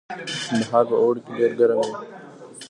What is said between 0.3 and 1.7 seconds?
کندهار په اوړي کې ډیر